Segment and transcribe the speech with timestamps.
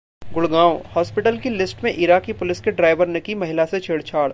[0.21, 4.21] Gurgaon hospital की lift में Iraqi police के ड्राइवर ने की महिला से छेड़छाड़